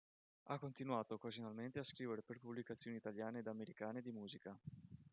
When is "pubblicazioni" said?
2.39-2.97